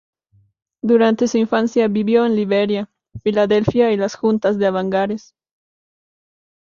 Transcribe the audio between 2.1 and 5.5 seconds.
en Liberia, Filadelfia y las Juntas de Abangares.